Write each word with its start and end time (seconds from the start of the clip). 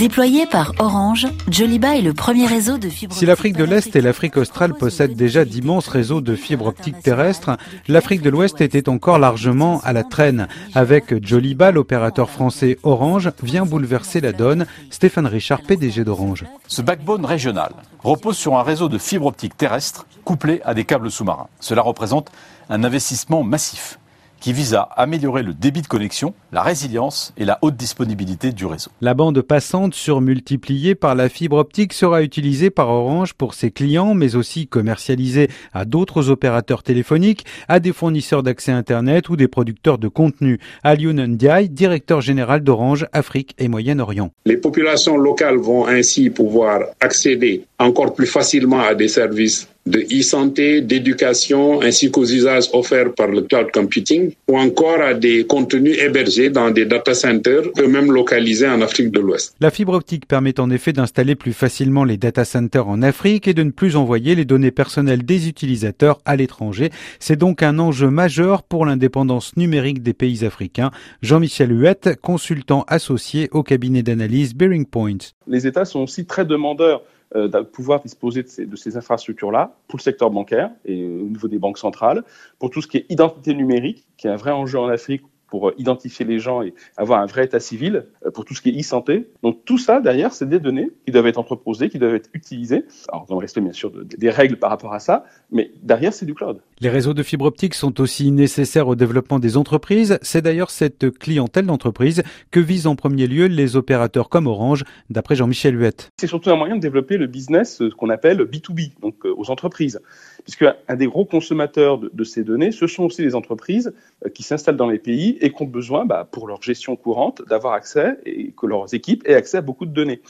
Déployé 0.00 0.46
par 0.46 0.72
Orange, 0.78 1.26
Joliba 1.50 1.94
est 1.94 2.00
le 2.00 2.14
premier 2.14 2.46
réseau 2.46 2.78
de 2.78 2.88
fibre 2.88 3.14
Si 3.14 3.26
l'Afrique 3.26 3.54
de 3.54 3.64
l'Est 3.64 3.94
et 3.94 4.00
l'Afrique 4.00 4.38
australe 4.38 4.72
possèdent 4.72 5.14
déjà 5.14 5.44
d'immenses 5.44 5.88
réseaux 5.88 6.22
de 6.22 6.36
fibres 6.36 6.68
optiques 6.68 7.02
terrestres, 7.02 7.58
l'Afrique 7.86 8.22
de 8.22 8.30
l'Ouest 8.30 8.62
était 8.62 8.88
encore 8.88 9.18
largement 9.18 9.82
à 9.84 9.92
la 9.92 10.02
traîne. 10.02 10.48
Avec 10.74 11.22
Joliba, 11.22 11.70
l'opérateur 11.70 12.30
français 12.30 12.78
Orange 12.82 13.30
vient 13.42 13.66
bouleverser 13.66 14.22
la 14.22 14.32
donne. 14.32 14.64
Stéphane 14.88 15.26
Richard, 15.26 15.60
PDG 15.60 16.02
d'Orange. 16.02 16.46
Ce 16.66 16.80
backbone 16.80 17.26
régional 17.26 17.74
repose 18.02 18.38
sur 18.38 18.56
un 18.56 18.62
réseau 18.62 18.88
de 18.88 18.96
fibres 18.96 19.26
optiques 19.26 19.58
terrestres 19.58 20.06
couplé 20.24 20.62
à 20.64 20.72
des 20.72 20.86
câbles 20.86 21.10
sous-marins. 21.10 21.48
Cela 21.60 21.82
représente 21.82 22.32
un 22.70 22.84
investissement 22.84 23.42
massif 23.42 23.98
qui 24.40 24.52
vise 24.52 24.74
à 24.74 24.82
améliorer 24.96 25.42
le 25.42 25.54
débit 25.54 25.82
de 25.82 25.86
connexion, 25.86 26.34
la 26.52 26.62
résilience 26.62 27.32
et 27.36 27.44
la 27.44 27.58
haute 27.62 27.76
disponibilité 27.76 28.52
du 28.52 28.66
réseau. 28.66 28.90
La 29.00 29.14
bande 29.14 29.40
passante 29.42 29.94
surmultipliée 29.94 30.94
par 30.94 31.14
la 31.14 31.28
fibre 31.28 31.58
optique 31.58 31.92
sera 31.92 32.22
utilisée 32.22 32.70
par 32.70 32.88
Orange 32.88 33.34
pour 33.34 33.54
ses 33.54 33.70
clients, 33.70 34.14
mais 34.14 34.34
aussi 34.36 34.66
commercialisée 34.66 35.48
à 35.72 35.84
d'autres 35.84 36.30
opérateurs 36.30 36.82
téléphoniques, 36.82 37.44
à 37.68 37.80
des 37.80 37.92
fournisseurs 37.92 38.42
d'accès 38.42 38.72
Internet 38.72 39.28
ou 39.28 39.36
des 39.36 39.48
producteurs 39.48 39.98
de 39.98 40.08
contenu. 40.08 40.58
Alioun 40.82 41.24
Ndiaye, 41.26 41.68
directeur 41.68 42.20
général 42.20 42.62
d'Orange 42.62 43.06
Afrique 43.12 43.54
et 43.58 43.68
Moyen-Orient. 43.68 44.30
Les 44.46 44.56
populations 44.56 45.16
locales 45.16 45.58
vont 45.58 45.86
ainsi 45.86 46.30
pouvoir 46.30 46.80
accéder 47.00 47.64
encore 47.78 48.14
plus 48.14 48.26
facilement 48.26 48.80
à 48.80 48.94
des 48.94 49.08
services 49.08 49.68
de 49.90 50.00
e-santé, 50.12 50.80
d'éducation, 50.80 51.82
ainsi 51.82 52.10
qu'aux 52.10 52.24
usages 52.24 52.68
offerts 52.72 53.12
par 53.14 53.28
le 53.28 53.42
cloud 53.42 53.70
computing, 53.72 54.32
ou 54.48 54.58
encore 54.58 55.00
à 55.00 55.14
des 55.14 55.44
contenus 55.44 55.98
hébergés 55.98 56.50
dans 56.50 56.70
des 56.70 56.86
data 56.86 57.14
centers, 57.14 57.62
eux-mêmes 57.78 58.12
localisés 58.12 58.68
en 58.68 58.80
Afrique 58.80 59.10
de 59.10 59.20
l'Ouest. 59.20 59.54
La 59.60 59.70
fibre 59.70 59.94
optique 59.94 60.26
permet 60.26 60.58
en 60.60 60.70
effet 60.70 60.92
d'installer 60.92 61.34
plus 61.34 61.52
facilement 61.52 62.04
les 62.04 62.16
data 62.16 62.44
centers 62.44 62.88
en 62.88 63.02
Afrique 63.02 63.48
et 63.48 63.54
de 63.54 63.62
ne 63.62 63.70
plus 63.70 63.96
envoyer 63.96 64.34
les 64.34 64.44
données 64.44 64.70
personnelles 64.70 65.24
des 65.24 65.48
utilisateurs 65.48 66.18
à 66.24 66.36
l'étranger. 66.36 66.90
C'est 67.18 67.36
donc 67.36 67.62
un 67.62 67.78
enjeu 67.78 68.10
majeur 68.10 68.62
pour 68.62 68.86
l'indépendance 68.86 69.56
numérique 69.56 70.02
des 70.02 70.14
pays 70.14 70.44
africains. 70.44 70.90
Jean-Michel 71.22 71.72
Huette, 71.72 72.20
consultant 72.20 72.84
associé 72.88 73.48
au 73.52 73.62
cabinet 73.62 74.02
d'analyse 74.02 74.54
Bearing 74.54 74.86
Point. 74.86 75.18
Les 75.50 75.66
États 75.66 75.84
sont 75.84 76.00
aussi 76.00 76.26
très 76.26 76.44
demandeurs 76.44 77.02
euh, 77.34 77.48
de 77.48 77.60
pouvoir 77.60 78.00
disposer 78.00 78.42
de 78.42 78.76
ces, 78.76 78.96
infrastructures-là 78.96 79.76
pour 79.88 79.98
le 79.98 80.02
secteur 80.02 80.30
bancaire 80.30 80.70
et 80.84 81.02
euh, 81.02 81.22
au 81.22 81.26
niveau 81.26 81.48
des 81.48 81.58
banques 81.58 81.78
centrales, 81.78 82.22
pour 82.58 82.70
tout 82.70 82.80
ce 82.80 82.86
qui 82.86 82.98
est 82.98 83.06
identité 83.08 83.52
numérique, 83.52 84.06
qui 84.16 84.28
est 84.28 84.30
un 84.30 84.36
vrai 84.36 84.52
enjeu 84.52 84.78
en 84.78 84.88
Afrique 84.88 85.22
pour 85.50 85.68
euh, 85.68 85.74
identifier 85.78 86.24
les 86.24 86.38
gens 86.38 86.62
et 86.62 86.74
avoir 86.96 87.20
un 87.20 87.26
vrai 87.26 87.44
état 87.44 87.60
civil 87.60 88.06
euh, 88.24 88.30
pour 88.30 88.44
tout 88.44 88.54
ce 88.54 88.62
qui 88.62 88.70
est 88.70 88.80
e-santé. 88.80 89.28
Donc 89.42 89.64
tout 89.64 89.78
ça, 89.78 90.00
derrière, 90.00 90.32
c'est 90.32 90.48
des 90.48 90.60
données 90.60 90.90
qui 91.04 91.12
doivent 91.12 91.26
être 91.26 91.38
entreposées, 91.38 91.88
qui 91.88 91.98
doivent 91.98 92.14
être 92.14 92.30
utilisées, 92.32 92.84
alors 93.08 93.26
dans 93.26 93.34
le 93.34 93.40
respect 93.40 93.60
bien 93.60 93.72
sûr 93.72 93.92
des 93.92 94.30
règles 94.30 94.56
par 94.56 94.70
rapport 94.70 94.92
à 94.92 95.00
ça, 95.00 95.24
mais 95.50 95.70
derrière, 95.82 96.12
c'est 96.12 96.26
du 96.26 96.34
cloud. 96.34 96.60
Les 96.80 96.88
réseaux 96.88 97.14
de 97.14 97.22
fibre 97.22 97.44
optique 97.44 97.74
sont 97.74 98.00
aussi 98.00 98.30
nécessaires 98.30 98.88
au 98.88 98.94
développement 98.94 99.38
des 99.38 99.56
entreprises. 99.56 100.18
C'est 100.22 100.42
d'ailleurs 100.42 100.70
cette 100.70 101.10
clientèle 101.18 101.66
d'entreprise 101.66 102.22
que 102.50 102.60
visent 102.60 102.86
en 102.86 102.96
premier 102.96 103.26
lieu 103.26 103.46
les 103.46 103.76
opérateurs 103.76 104.28
comme 104.28 104.46
Orange, 104.46 104.84
d'après 105.10 105.34
Jean-Michel 105.34 105.78
Huette. 105.78 106.10
C'est 106.18 106.26
surtout 106.26 106.50
un 106.50 106.56
moyen 106.56 106.76
de 106.76 106.80
développer 106.80 107.16
le 107.16 107.26
business 107.26 107.80
ce 107.88 107.94
qu'on 107.94 108.10
appelle 108.10 108.42
B2B, 108.42 108.92
donc 109.00 109.24
euh, 109.24 109.34
aux 109.36 109.50
entreprises. 109.50 110.00
Puisque 110.44 110.64
un 110.88 110.96
des 110.96 111.06
gros 111.06 111.24
consommateurs 111.24 111.98
de, 111.98 112.24
ces 112.24 112.44
données, 112.44 112.72
ce 112.72 112.86
sont 112.86 113.04
aussi 113.04 113.22
les 113.22 113.34
entreprises 113.34 113.92
qui 114.34 114.42
s'installent 114.42 114.76
dans 114.76 114.88
les 114.88 114.98
pays 114.98 115.38
et 115.40 115.52
qui 115.52 115.62
ont 115.62 115.66
besoin, 115.66 116.04
bah, 116.04 116.28
pour 116.30 116.48
leur 116.48 116.62
gestion 116.62 116.96
courante, 116.96 117.42
d'avoir 117.48 117.74
accès 117.74 118.18
et 118.24 118.52
que 118.52 118.66
leurs 118.66 118.92
équipes 118.94 119.22
aient 119.26 119.34
accès 119.34 119.58
à 119.58 119.62
beaucoup 119.62 119.86
de 119.86 119.92
données. 119.92 120.20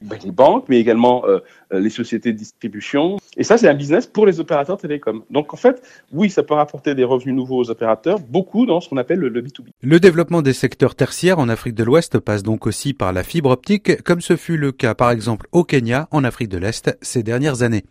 Ben, 0.00 0.16
les 0.24 0.30
banques, 0.30 0.66
mais 0.68 0.78
également 0.78 1.24
euh, 1.26 1.40
les 1.72 1.90
sociétés 1.90 2.32
de 2.32 2.38
distribution. 2.38 3.18
Et 3.36 3.42
ça, 3.42 3.58
c'est 3.58 3.68
un 3.68 3.74
business 3.74 4.06
pour 4.06 4.26
les 4.26 4.38
opérateurs 4.38 4.78
télécoms. 4.78 5.22
Donc, 5.30 5.52
en 5.52 5.56
fait, 5.56 5.82
oui, 6.12 6.30
ça 6.30 6.44
peut 6.44 6.54
rapporter 6.54 6.94
des 6.94 7.02
revenus 7.02 7.34
nouveaux 7.34 7.58
aux 7.58 7.70
opérateurs, 7.70 8.20
beaucoup 8.20 8.64
dans 8.64 8.80
ce 8.80 8.88
qu'on 8.88 8.96
appelle 8.96 9.18
le, 9.18 9.28
le 9.28 9.42
B2B. 9.42 9.66
Le 9.82 9.98
développement 9.98 10.40
des 10.40 10.52
secteurs 10.52 10.94
tertiaires 10.94 11.40
en 11.40 11.48
Afrique 11.48 11.74
de 11.74 11.82
l'Ouest 11.82 12.20
passe 12.20 12.44
donc 12.44 12.68
aussi 12.68 12.94
par 12.94 13.12
la 13.12 13.24
fibre 13.24 13.50
optique, 13.50 14.02
comme 14.04 14.20
ce 14.20 14.36
fut 14.36 14.56
le 14.56 14.70
cas, 14.70 14.94
par 14.94 15.10
exemple, 15.10 15.48
au 15.50 15.64
Kenya, 15.64 16.08
en 16.12 16.22
Afrique 16.22 16.48
de 16.48 16.58
l'Est, 16.58 16.96
ces 17.02 17.24
dernières 17.24 17.62
années. 17.62 17.84